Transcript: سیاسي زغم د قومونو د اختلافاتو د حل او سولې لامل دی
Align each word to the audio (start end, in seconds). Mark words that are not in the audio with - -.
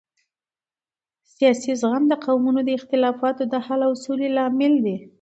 سیاسي 1.33 1.71
زغم 1.81 2.03
د 2.07 2.13
قومونو 2.25 2.59
د 2.65 2.69
اختلافاتو 2.79 3.43
د 3.53 3.55
حل 3.65 3.81
او 3.87 3.93
سولې 4.05 4.27
لامل 4.37 4.73
دی 4.85 4.97